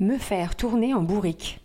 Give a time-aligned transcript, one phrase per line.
[0.00, 1.60] Me faire tourner en bourrique.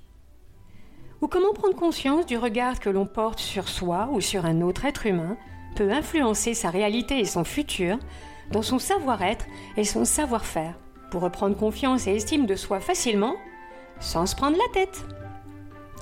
[1.21, 4.83] Ou comment prendre conscience du regard que l'on porte sur soi ou sur un autre
[4.83, 5.37] être humain
[5.77, 7.97] peut influencer sa réalité et son futur
[8.51, 9.45] dans son savoir-être
[9.77, 10.77] et son savoir-faire
[11.11, 13.37] pour reprendre confiance et estime de soi facilement
[14.01, 15.05] sans se prendre la tête.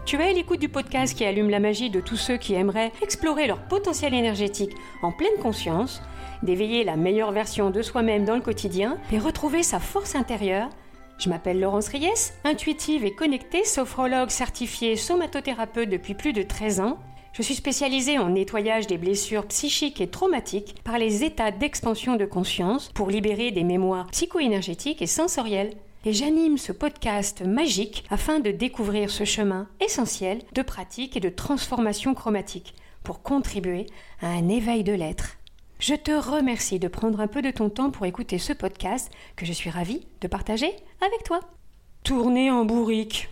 [0.08, 2.94] Tu es à l'écoute du podcast qui allume la magie de tous ceux qui aimeraient
[3.04, 6.02] explorer leur potentiel énergétique en pleine conscience,
[6.42, 10.70] d'éveiller la meilleure version de soi-même dans le quotidien et retrouver sa force intérieure.
[11.18, 17.00] Je m'appelle Laurence Ries, intuitive et connectée, sophrologue certifiée somatothérapeute depuis plus de 13 ans.
[17.34, 22.26] Je suis spécialisée en nettoyage des blessures psychiques et traumatiques par les états d'expansion de
[22.26, 25.74] conscience pour libérer des mémoires psycho-énergétiques et sensorielles
[26.06, 31.30] et j'anime ce podcast magique afin de découvrir ce chemin essentiel de pratique et de
[31.30, 33.86] transformation chromatique pour contribuer
[34.22, 35.38] à un éveil de l'être.
[35.86, 39.46] Je te remercie de prendre un peu de ton temps pour écouter ce podcast que
[39.46, 41.42] je suis ravie de partager avec toi.
[42.06, 43.28] Tourner en bourrique.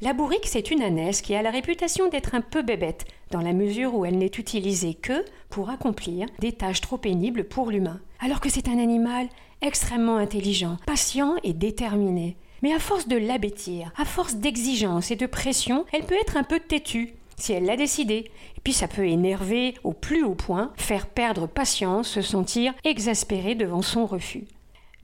[0.00, 3.52] La bourrique, c'est une ânesse qui a la réputation d'être un peu bébête, dans la
[3.52, 8.40] mesure où elle n'est utilisée que pour accomplir des tâches trop pénibles pour l'humain, alors
[8.40, 9.28] que c'est un animal
[9.60, 12.38] extrêmement intelligent, patient et déterminé.
[12.62, 16.44] Mais à force de l'abêtir, à force d'exigence et de pression, elle peut être un
[16.44, 18.30] peu têtue, si elle l'a décidé.
[18.56, 23.54] Et puis ça peut énerver au plus haut point, faire perdre patience, se sentir exaspéré
[23.54, 24.44] devant son refus.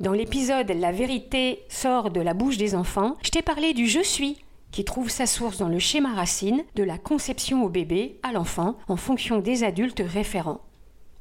[0.00, 4.02] Dans l'épisode La vérité sort de la bouche des enfants, je t'ai parlé du je
[4.02, 4.38] suis,
[4.70, 8.76] qui trouve sa source dans le schéma racine de la conception au bébé à l'enfant
[8.88, 10.60] en fonction des adultes référents.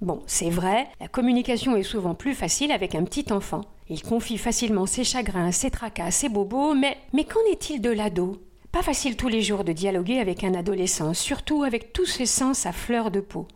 [0.02, 3.62] Bon, c'est vrai, la communication est souvent plus facile avec un petit enfant.
[3.90, 8.38] Il confie facilement ses chagrins, ses tracas, ses bobos, mais, mais qu'en est-il de l'ado?
[8.72, 12.68] Pas facile tous les jours de dialoguer avec un adolescent, surtout avec tous ses sens
[12.68, 13.48] à fleur de peau.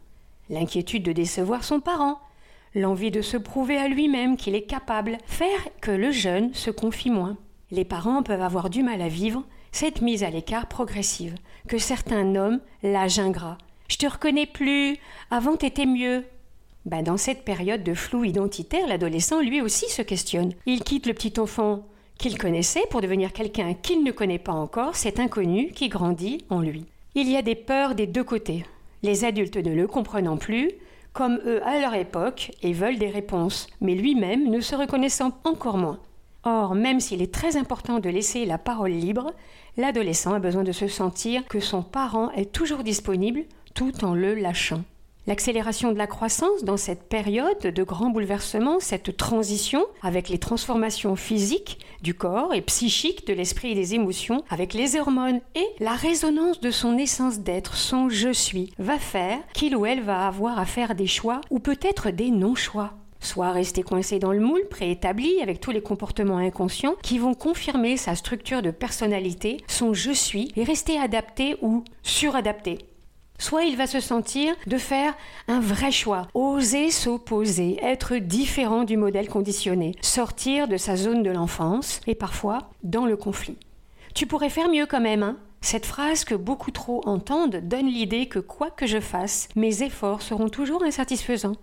[0.50, 2.19] L'inquiétude de décevoir son parent,
[2.73, 7.11] l'envie de se prouver à lui-même qu'il est capable, faire que le jeune se confie
[7.11, 7.38] moins.
[7.69, 11.36] Les parents peuvent avoir du mal à vivre cette mise à l'écart progressive,
[11.67, 13.59] que certains nomment l'âge ingrat.
[13.89, 14.97] Je te reconnais plus,
[15.30, 16.24] avant t'étais mieux,
[16.85, 20.53] ben, dans cette période de flou identitaire, l'adolescent lui aussi se questionne.
[20.66, 21.85] Il quitte le petit enfant
[22.23, 26.61] qu'il connaissait pour devenir quelqu'un qu'il ne connaît pas encore, cet inconnu qui grandit en
[26.61, 26.85] lui.
[27.16, 28.63] Il y a des peurs des deux côtés.
[29.01, 30.72] Les adultes ne le comprenant plus,
[31.12, 35.78] comme eux à leur époque, et veulent des réponses, mais lui-même ne se reconnaissant encore
[35.78, 36.00] moins.
[36.45, 39.33] Or, même s'il est très important de laisser la parole libre,
[39.75, 44.33] l'adolescent a besoin de se sentir que son parent est toujours disponible tout en le
[44.33, 44.83] lâchant.
[45.25, 51.16] L'accélération de la croissance dans cette période de grands bouleversements, cette transition avec les transformations
[51.16, 55.94] physiques du corps et psychiques de l'esprit et des émotions, avec les hormones et la
[55.94, 60.59] résonance de son essence d'être, son je suis, va faire qu'il ou elle va avoir
[60.59, 65.41] à faire des choix ou peut-être des non-choix soit rester coincé dans le moule préétabli
[65.41, 70.51] avec tous les comportements inconscients qui vont confirmer sa structure de personnalité, son je suis,
[70.57, 72.79] et rester adapté ou suradapté.
[73.39, 75.13] Soit il va se sentir de faire
[75.47, 81.31] un vrai choix, oser s'opposer, être différent du modèle conditionné, sortir de sa zone de
[81.31, 83.57] l'enfance et parfois dans le conflit.
[84.16, 88.25] Tu pourrais faire mieux quand même, hein cette phrase que beaucoup trop entendent donne l'idée
[88.25, 91.55] que quoi que je fasse, mes efforts seront toujours insatisfaisants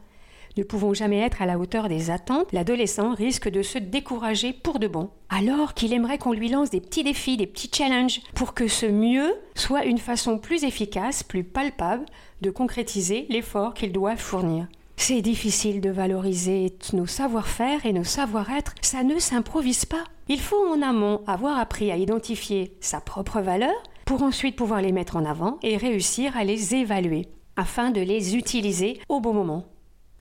[0.56, 4.78] ne pouvant jamais être à la hauteur des attentes, l'adolescent risque de se décourager pour
[4.78, 5.10] de bon.
[5.28, 8.86] Alors qu'il aimerait qu'on lui lance des petits défis, des petits challenges, pour que ce
[8.86, 12.06] mieux soit une façon plus efficace, plus palpable
[12.40, 14.66] de concrétiser l'effort qu'il doit fournir.
[14.96, 20.04] C'est difficile de valoriser nos savoir-faire et nos savoir-être, ça ne s'improvise pas.
[20.28, 23.72] Il faut en amont avoir appris à identifier sa propre valeur
[24.04, 28.36] pour ensuite pouvoir les mettre en avant et réussir à les évaluer afin de les
[28.36, 29.69] utiliser au bon moment.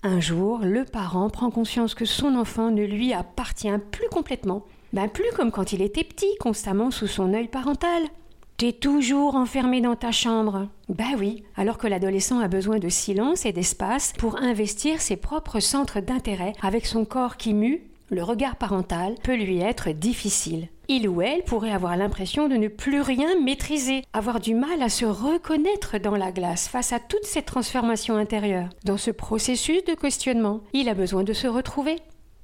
[0.02, 4.64] Un jour, le parent prend conscience que son enfant ne lui appartient plus complètement.
[4.94, 8.04] Ben plus comme quand il était petit, constamment sous son œil parental.
[8.56, 10.70] T'es toujours enfermé dans ta chambre.
[10.88, 15.60] Ben oui, alors que l'adolescent a besoin de silence et d'espace pour investir ses propres
[15.60, 20.70] centres d'intérêt avec son corps qui mue le regard parental peut lui être difficile.
[20.88, 24.90] Il ou elle pourrait avoir l'impression de ne plus rien maîtriser, avoir du mal à
[24.90, 28.70] se reconnaître dans la glace face à toutes ces transformations intérieures.
[28.86, 31.98] Dans ce processus de questionnement, il a besoin de se retrouver,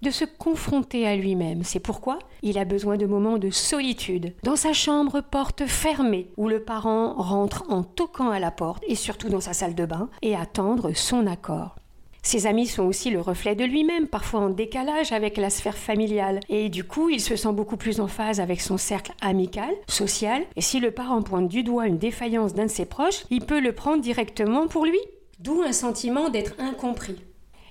[0.04, 1.64] de se confronter à lui-même.
[1.64, 6.48] C'est pourquoi il a besoin de moments de solitude, dans sa chambre porte fermée, où
[6.48, 10.10] le parent rentre en toquant à la porte, et surtout dans sa salle de bain,
[10.22, 11.76] et attendre son accord.
[12.26, 16.40] Ses amis sont aussi le reflet de lui-même, parfois en décalage avec la sphère familiale.
[16.50, 20.42] Et du coup, il se sent beaucoup plus en phase avec son cercle amical, social.
[20.56, 23.60] Et si le parent pointe du doigt une défaillance d'un de ses proches, il peut
[23.60, 24.98] le prendre directement pour lui.
[25.38, 27.22] D'où un sentiment d'être incompris.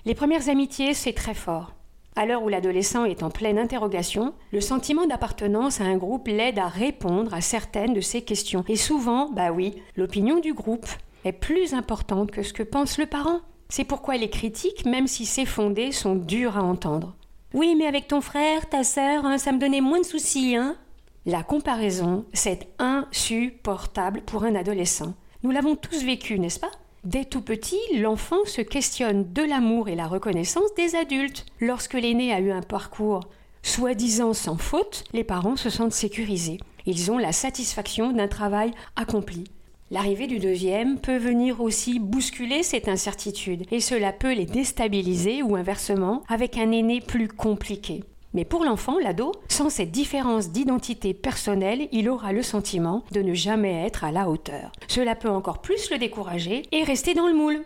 [0.05, 1.73] Les premières amitiés, c'est très fort.
[2.15, 6.59] À l'heure où l'adolescent est en pleine interrogation, le sentiment d'appartenance à un groupe l'aide
[6.59, 8.63] à répondre à certaines de ces questions.
[8.69, 10.87] Et souvent, bah oui, l'opinion du groupe
[11.25, 13.41] est plus importante que ce que pense le parent.
[13.75, 17.13] C'est pourquoi les critiques, même si c'est fondé, sont dures à entendre.
[17.53, 20.77] Oui, mais avec ton frère, ta sœur, hein, ça me donnait moins de soucis, hein
[21.25, 25.13] La comparaison, c'est insupportable pour un adolescent.
[25.43, 26.71] Nous l'avons tous vécu, n'est-ce pas?
[27.03, 31.45] Dès tout petit, l'enfant se questionne de l'amour et la reconnaissance des adultes.
[31.59, 33.27] Lorsque l'aîné a eu un parcours
[33.61, 36.61] soi-disant sans faute, les parents se sentent sécurisés.
[36.85, 39.43] Ils ont la satisfaction d'un travail accompli.
[39.91, 45.55] L'arrivée du deuxième peut venir aussi bousculer cette incertitude, et cela peut les déstabiliser ou
[45.55, 48.03] inversement avec un aîné plus compliqué.
[48.33, 53.35] Mais pour l'enfant, l'ado, sans cette différence d'identité personnelle, il aura le sentiment de ne
[53.35, 54.71] jamais être à la hauteur.
[54.87, 57.61] Cela peut encore plus le décourager et rester dans le moule.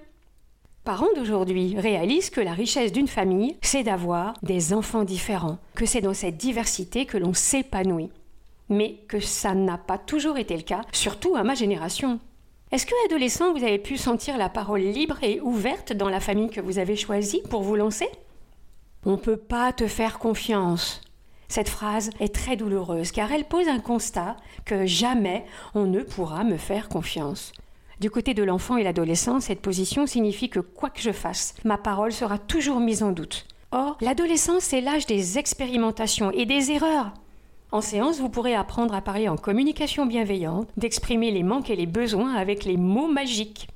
[0.84, 6.02] Parents d'aujourd'hui réalisent que la richesse d'une famille, c'est d'avoir des enfants différents, que c'est
[6.02, 8.12] dans cette diversité que l'on s'épanouit.
[8.70, 12.20] Mais que ça n'a pas toujours été le cas, surtout à ma génération.
[12.72, 16.52] Est-ce que, adolescent, vous avez pu sentir la parole libre et ouverte dans la famille
[16.52, 18.08] que vous avez choisie pour vous lancer?
[19.06, 21.02] On ne peut pas te faire confiance.
[21.48, 24.36] Cette phrase est très douloureuse car elle pose un constat
[24.66, 27.54] que jamais on ne pourra me faire confiance.
[28.00, 31.78] Du côté de l'enfant et l'adolescent, cette position signifie que quoi que je fasse, ma
[31.78, 33.48] parole sera toujours mise en doute.
[33.72, 37.14] Or, l'adolescence, c'est l'âge des expérimentations et des erreurs.
[37.72, 41.86] En séance, vous pourrez apprendre à parler en communication bienveillante, d'exprimer les manques et les
[41.86, 43.68] besoins avec les mots magiques.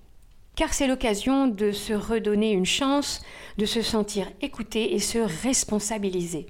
[0.55, 3.21] Car c'est l'occasion de se redonner une chance,
[3.59, 6.47] de se sentir écouté et se responsabiliser.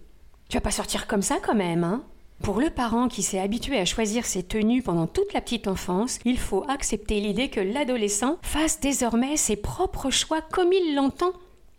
[0.47, 2.03] Tu vas pas sortir comme ça quand même, hein?
[2.41, 6.19] Pour le parent qui s'est habitué à choisir ses tenues pendant toute la petite enfance,
[6.25, 11.31] il faut accepter l'idée que l'adolescent fasse désormais ses propres choix comme il l'entend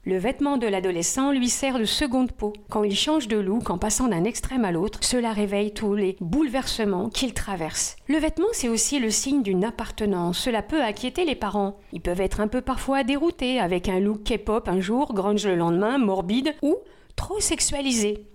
[0.06, 2.52] le vêtement de l'adolescent lui sert de seconde peau.
[2.68, 6.16] Quand il change de look en passant d'un extrême à l'autre, cela réveille tous les
[6.20, 7.96] bouleversements qu'il traverse.
[8.06, 10.38] Le vêtement, c'est aussi le signe d'une appartenance.
[10.38, 11.78] Cela peut inquiéter les parents.
[11.92, 15.56] Ils peuvent être un peu parfois déroutés avec un look K-pop un jour, grunge le
[15.56, 16.76] lendemain, morbide ou
[17.16, 18.26] trop sexualisé.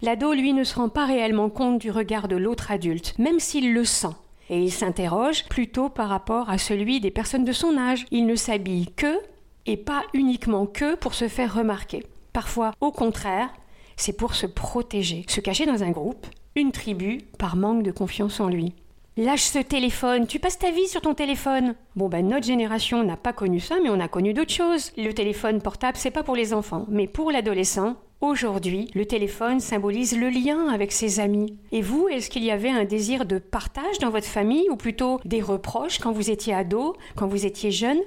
[0.00, 3.74] L'ado, lui, ne se rend pas réellement compte du regard de l'autre adulte, même s'il
[3.74, 4.14] le sent.
[4.50, 8.06] Et il s'interroge plutôt par rapport à celui des personnes de son âge.
[8.10, 9.18] Il ne s'habille que
[9.66, 12.04] et pas uniquement que pour se faire remarquer.
[12.32, 13.50] Parfois, au contraire,
[13.96, 16.26] c'est pour se protéger, se cacher dans un groupe,
[16.56, 18.74] une tribu, par manque de confiance en lui.
[19.16, 21.76] Lâche ce téléphone, tu passes ta vie sur ton téléphone.
[21.94, 24.90] Bon ben notre génération n'a pas connu ça, mais on a connu d'autres choses.
[24.96, 27.94] Le téléphone portable, c'est pas pour les enfants, mais pour l'adolescent.
[28.20, 31.58] Aujourd'hui, le téléphone symbolise le lien avec ses amis.
[31.70, 35.20] Et vous, est-ce qu'il y avait un désir de partage dans votre famille, ou plutôt
[35.24, 38.00] des reproches quand vous étiez ado, quand vous étiez jeune?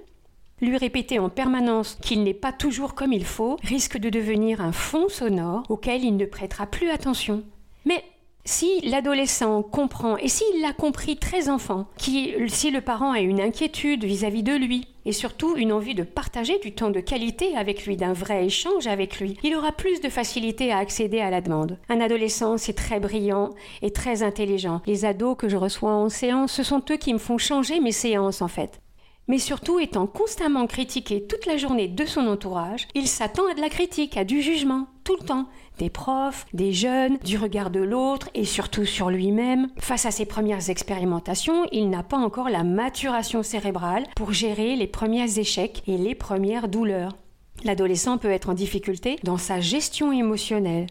[0.62, 4.72] Lui répéter en permanence qu'il n'est pas toujours comme il faut risque de devenir un
[4.72, 7.44] fond sonore auquel il ne prêtera plus attention.
[7.86, 8.04] Mais
[8.48, 13.42] si l'adolescent comprend, et s'il l'a compris très enfant, qui, si le parent a une
[13.42, 17.86] inquiétude vis-à-vis de lui, et surtout une envie de partager du temps de qualité avec
[17.86, 21.42] lui, d'un vrai échange avec lui, il aura plus de facilité à accéder à la
[21.42, 21.78] demande.
[21.90, 23.50] Un adolescent, c'est très brillant
[23.82, 24.82] et très intelligent.
[24.86, 27.92] Les ados que je reçois en séance, ce sont eux qui me font changer mes
[27.92, 28.82] séances en fait
[29.28, 33.62] mais surtout étant constamment critiqué toute la journée de son entourage, il s'attend à de
[33.62, 35.48] la critique, à du jugement, tout le temps,
[35.80, 39.70] des profs, des jeunes, du regard de l'autre et surtout sur lui-même.
[39.78, 44.88] Face à ses premières expérimentations, il n'a pas encore la maturation cérébrale pour gérer les
[44.88, 47.16] premiers échecs et les premières douleurs.
[47.64, 50.88] L'adolescent peut être en difficulté dans sa gestion émotionnelle.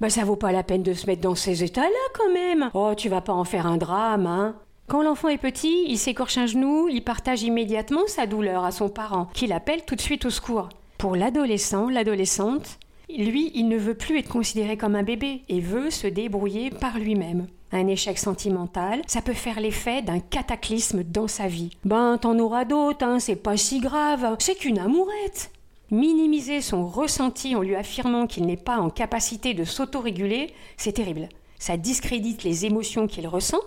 [0.00, 2.70] Bah ça vaut pas la peine de se mettre dans ces états-là quand même.
[2.74, 4.56] Oh, tu vas pas en faire un drame, hein.
[4.88, 8.88] Quand l'enfant est petit, il s'écorche un genou, il partage immédiatement sa douleur à son
[8.88, 10.68] parent, qui l'appelle tout de suite au secours.
[10.96, 12.78] Pour l'adolescent, l'adolescente,
[13.08, 17.00] lui, il ne veut plus être considéré comme un bébé et veut se débrouiller par
[17.00, 17.48] lui-même.
[17.72, 21.70] Un échec sentimental, ça peut faire l'effet d'un cataclysme dans sa vie.
[21.84, 25.50] Ben, t'en auras d'autres, hein, c'est pas si grave, c'est qu'une amourette.
[25.90, 31.28] Minimiser son ressenti en lui affirmant qu'il n'est pas en capacité de s'autoréguler, c'est terrible.
[31.58, 33.60] Ça discrédite les émotions qu'il ressent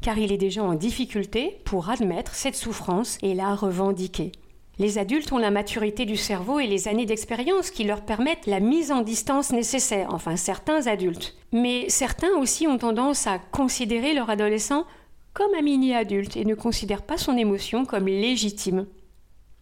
[0.00, 4.32] car il est déjà en difficulté pour admettre cette souffrance et la revendiquer.
[4.78, 8.60] Les adultes ont la maturité du cerveau et les années d'expérience qui leur permettent la
[8.60, 11.34] mise en distance nécessaire, enfin certains adultes.
[11.52, 14.84] Mais certains aussi ont tendance à considérer leur adolescent
[15.32, 18.86] comme un mini-adulte et ne considèrent pas son émotion comme légitime.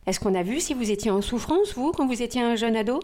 [0.06, 2.76] Est-ce qu'on a vu si vous étiez en souffrance, vous, quand vous étiez un jeune
[2.76, 3.00] ado?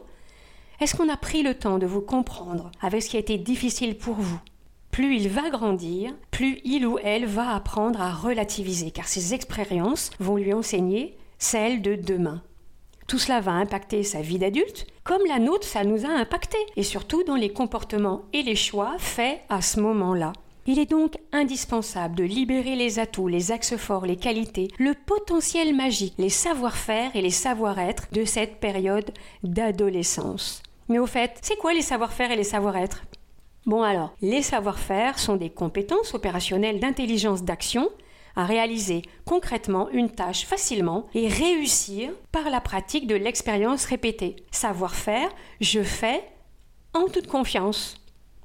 [0.81, 3.97] Est-ce qu'on a pris le temps de vous comprendre avec ce qui a été difficile
[3.97, 4.39] pour vous?
[4.93, 10.11] Plus il va grandir, plus il ou elle va apprendre à relativiser, car ses expériences
[10.21, 12.43] vont lui enseigner celles de demain.
[13.09, 16.83] Tout cela va impacter sa vie d'adulte, comme la nôtre, ça nous a impacté, et
[16.83, 20.35] surtout dans les comportements et les choix faits à ce moment-là.
[20.67, 25.75] Il est donc indispensable de libérer les atouts, les axes forts, les qualités, le potentiel
[25.75, 29.11] magique, les savoir-faire et les savoir-être de cette période
[29.43, 30.63] d'adolescence.
[30.89, 33.03] Mais au fait, c'est quoi les savoir-faire et les savoir-être?
[33.65, 37.89] Bon alors, les savoir-faire sont des compétences opérationnelles d'intelligence d'action
[38.35, 44.37] à réaliser concrètement une tâche facilement et réussir par la pratique de l'expérience répétée.
[44.51, 45.29] Savoir-faire,
[45.61, 46.25] je fais
[46.93, 47.97] en toute confiance.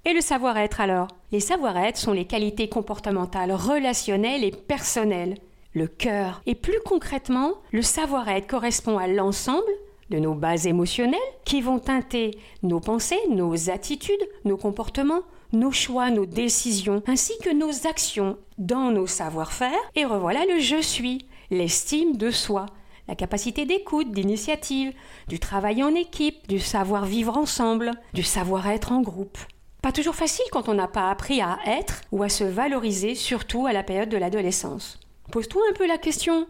[0.06, 1.08] Et le savoir-être alors?
[1.32, 5.36] Les savoir-être sont les qualités comportementales, relationnelles et personnelles.
[5.74, 6.42] Le cœur.
[6.46, 9.64] Et plus concrètement, le savoir-être correspond à l'ensemble
[10.10, 15.22] de nos bases émotionnelles qui vont teinter nos pensées, nos attitudes, nos comportements,
[15.54, 19.80] nos choix, nos décisions, ainsi que nos actions dans nos savoir-faire.
[19.96, 22.66] Et revoilà le je suis, l'estime de soi,
[23.08, 24.94] la capacité d'écoute, d'initiative,
[25.28, 29.38] du travail en équipe, du savoir vivre ensemble, du savoir-être en groupe.
[29.82, 33.68] Pas toujours facile quand on n'a pas appris à être ou à se valoriser, surtout
[33.68, 35.00] à la période de l'adolescence.
[35.32, 36.48] Pose-toi un peu la question.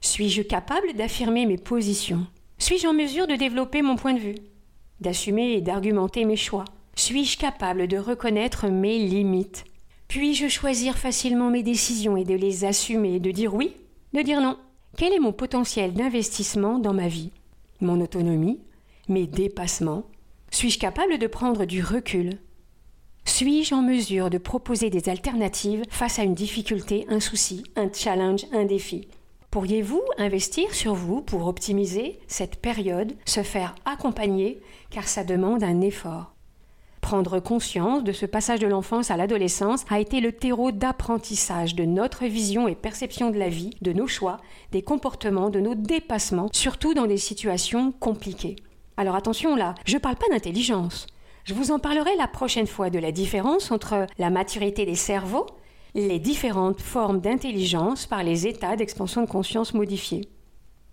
[0.00, 2.26] Suis-je capable d'affirmer mes positions?
[2.58, 4.34] Suis-je en mesure de développer mon point de vue
[5.00, 9.64] D'assumer et d'argumenter mes choix Suis-je capable de reconnaître mes limites
[10.08, 13.72] Puis-je choisir facilement mes décisions et de les assumer, de dire oui,
[14.14, 14.56] de dire non
[14.96, 17.30] Quel est mon potentiel d'investissement dans ma vie
[17.80, 18.60] Mon autonomie
[19.08, 20.04] Mes dépassements
[20.50, 22.38] Suis-je capable de prendre du recul
[23.28, 28.46] suis-je en mesure de proposer des alternatives face à une difficulté, un souci, un challenge,
[28.52, 29.08] un défi
[29.50, 34.60] Pourriez-vous investir sur vous pour optimiser cette période, se faire accompagner,
[34.90, 36.32] car ça demande un effort?
[37.00, 41.84] Prendre conscience de ce passage de l'enfance à l'adolescence a été le terreau d'apprentissage de
[41.84, 44.38] notre vision et perception de la vie, de nos choix,
[44.72, 48.56] des comportements, de nos dépassements, surtout dans des situations compliquées.
[48.96, 51.06] Alors attention là, je ne parle pas d'intelligence.
[51.44, 55.46] Je vous en parlerai la prochaine fois de la différence entre la maturité des cerveaux,
[55.96, 60.28] les différentes formes d'intelligence par les états d'expansion de conscience modifiés.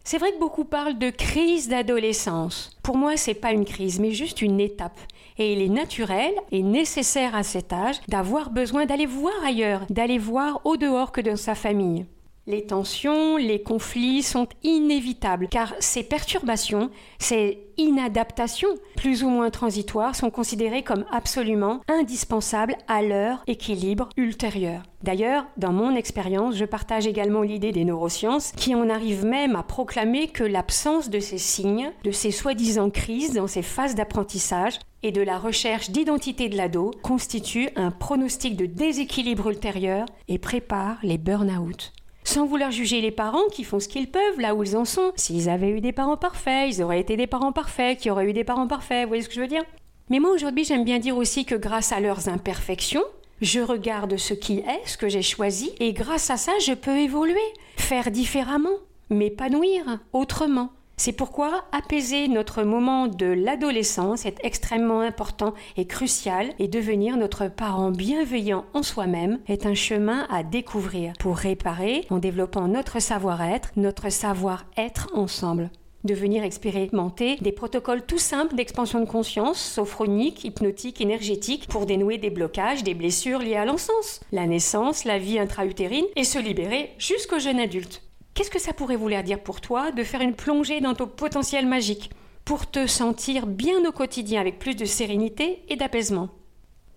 [0.05, 2.71] C'est vrai que beaucoup parlent de crise d'adolescence.
[2.83, 4.99] Pour moi, c'est pas une crise, mais juste une étape.
[5.37, 10.17] Et il est naturel et nécessaire à cet âge d'avoir besoin d'aller voir ailleurs, d'aller
[10.17, 12.05] voir au dehors que dans sa famille.
[12.45, 20.13] Les tensions, les conflits sont inévitables car ces perturbations, ces inadaptations, plus ou moins transitoires,
[20.13, 24.83] sont considérées comme absolument indispensables à leur équilibre ultérieur.
[25.03, 29.63] D'ailleurs, dans mon expérience, je partage également l'idée des neurosciences qui en arrivent même à
[29.63, 35.13] proclamer que l'absence de ces signes, de ces soi-disant crises dans ces phases d'apprentissage et
[35.13, 41.17] de la recherche d'identité de l'ado constitue un pronostic de déséquilibre ultérieur et prépare les
[41.17, 41.93] burn-out.
[42.33, 45.11] Sans vouloir juger les parents qui font ce qu'ils peuvent là où ils en sont.
[45.15, 48.33] S'ils avaient eu des parents parfaits, ils auraient été des parents parfaits, qui auraient eu
[48.33, 49.61] des parents parfaits, vous voyez ce que je veux dire?
[50.09, 53.03] Mais moi aujourd'hui j'aime bien dire aussi que grâce à leurs imperfections,
[53.41, 56.97] je regarde ce qui est, ce que j'ai choisi, et grâce à ça je peux
[56.97, 57.35] évoluer,
[57.77, 58.79] faire différemment,
[59.11, 60.71] m'épanouir autrement.
[61.05, 67.49] C'est pourquoi apaiser notre moment de l'adolescence est extrêmement important et crucial et devenir notre
[67.49, 71.11] parent bienveillant en soi-même est un chemin à découvrir.
[71.19, 75.71] Pour réparer en développant notre savoir-être, notre savoir-être ensemble.
[76.05, 82.29] Devenir expérimenter des protocoles tout simples d'expansion de conscience, sophronique, hypnotique, énergétique, pour dénouer des
[82.29, 87.39] blocages, des blessures liées à l'encens, la naissance, la vie intra-utérine, et se libérer jusqu'au
[87.39, 88.01] jeune adulte.
[88.33, 91.67] Qu'est-ce que ça pourrait vouloir dire pour toi de faire une plongée dans ton potentiel
[91.67, 92.09] magique
[92.45, 96.29] pour te sentir bien au quotidien avec plus de sérénité et d'apaisement?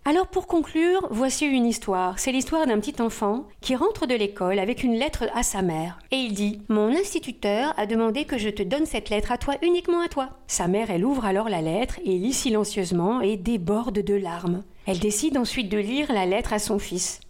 [0.06, 2.18] Alors pour conclure, voici une histoire.
[2.18, 5.98] C'est l'histoire d'un petit enfant qui rentre de l'école avec une lettre à sa mère.
[6.10, 9.56] Et il dit Mon instituteur a demandé que je te donne cette lettre à toi,
[9.62, 10.30] uniquement à toi.
[10.46, 14.62] Sa mère, elle ouvre alors la lettre et lit silencieusement et déborde de larmes.
[14.86, 17.20] Elle décide ensuite de lire la lettre à son fils.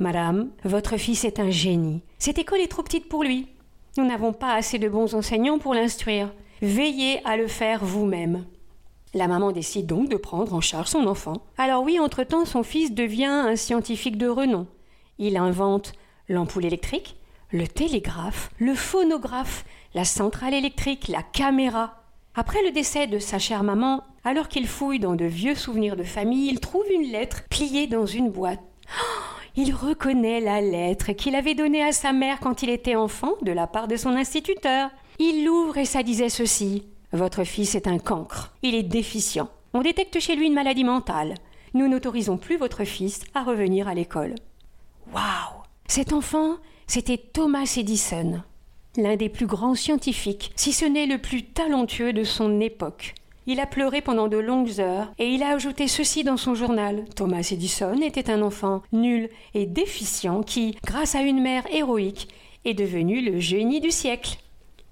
[0.00, 2.00] Madame, votre fils est un génie.
[2.18, 3.48] Cette école est trop petite pour lui.
[3.98, 6.32] Nous n'avons pas assez de bons enseignants pour l'instruire.
[6.62, 8.46] Veillez à le faire vous-même.
[9.12, 11.42] La maman décide donc de prendre en charge son enfant.
[11.58, 14.66] Alors oui, entre-temps, son fils devient un scientifique de renom.
[15.18, 15.92] Il invente
[16.30, 17.16] l'ampoule électrique,
[17.52, 22.04] le télégraphe, le phonographe, la centrale électrique, la caméra.
[22.34, 26.04] Après le décès de sa chère maman, alors qu'il fouille dans de vieux souvenirs de
[26.04, 28.60] famille, il trouve une lettre pliée dans une boîte.
[29.62, 33.52] Il reconnaît la lettre qu'il avait donnée à sa mère quand il était enfant de
[33.52, 34.88] la part de son instituteur.
[35.18, 36.84] Il l'ouvre et ça disait ceci.
[37.12, 38.54] Votre fils est un cancre.
[38.62, 39.50] Il est déficient.
[39.74, 41.34] On détecte chez lui une maladie mentale.
[41.74, 44.34] Nous n'autorisons plus votre fils à revenir à l'école.
[45.12, 48.40] Waouh Cet enfant, c'était Thomas Edison.
[48.96, 53.12] l'un des plus grands scientifiques, si ce n'est le plus talentueux de son époque.
[53.50, 57.04] Il a pleuré pendant de longues heures et il a ajouté ceci dans son journal.
[57.16, 62.28] Thomas Edison était un enfant nul et déficient qui, grâce à une mère héroïque,
[62.64, 64.38] est devenu le génie du siècle.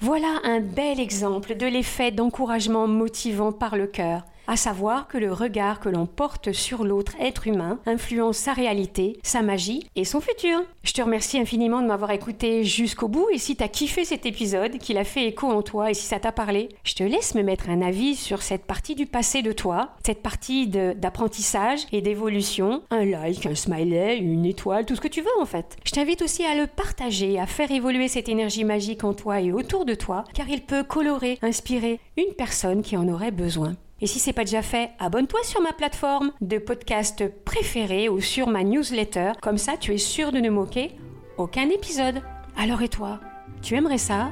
[0.00, 5.32] Voilà un bel exemple de l'effet d'encouragement motivant par le cœur à savoir que le
[5.32, 10.20] regard que l'on porte sur l'autre être humain influence sa réalité, sa magie et son
[10.20, 10.62] futur.
[10.82, 14.78] Je te remercie infiniment de m'avoir écouté jusqu'au bout et si t'as kiffé cet épisode,
[14.78, 17.42] qu'il a fait écho en toi et si ça t'a parlé, je te laisse me
[17.42, 22.82] mettre un avis sur cette partie du passé de toi, cette partie d'apprentissage et d'évolution,
[22.90, 25.76] un like, un smiley, une étoile, tout ce que tu veux en fait.
[25.84, 29.52] Je t'invite aussi à le partager, à faire évoluer cette énergie magique en toi et
[29.52, 33.76] autour de toi, car il peut colorer, inspirer une personne qui en aurait besoin.
[34.00, 38.48] Et si c'est pas déjà fait, abonne-toi sur ma plateforme de podcast préférée ou sur
[38.48, 40.92] ma newsletter, comme ça tu es sûr de ne moquer
[41.36, 42.22] aucun épisode.
[42.56, 43.20] Alors et toi,
[43.62, 44.30] tu aimerais ça?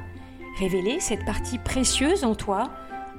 [0.58, 2.70] Révéler cette partie précieuse en toi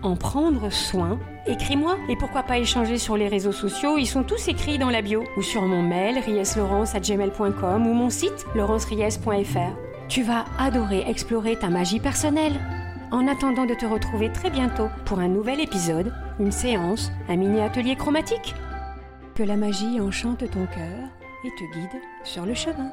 [0.03, 1.19] en prendre soin?
[1.47, 1.97] Écris-moi.
[2.09, 5.23] Et pourquoi pas échanger sur les réseaux sociaux, ils sont tous écrits dans la bio.
[5.37, 9.75] Ou sur mon mail rieslaurence@gmail.com ou mon site laurenceries.fr.
[10.07, 12.59] Tu vas adorer explorer ta magie personnelle
[13.11, 17.95] en attendant de te retrouver très bientôt pour un nouvel épisode, une séance, un mini-atelier
[17.95, 18.55] chromatique.
[19.35, 21.09] Que la magie enchante ton cœur
[21.45, 22.91] et te guide sur le chemin.